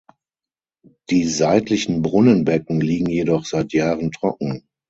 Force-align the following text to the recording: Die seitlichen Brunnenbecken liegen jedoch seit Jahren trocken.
Die 1.11 1.25
seitlichen 1.25 2.01
Brunnenbecken 2.01 2.81
liegen 2.81 3.05
jedoch 3.07 3.45
seit 3.45 3.71
Jahren 3.71 4.11
trocken. 4.11 4.65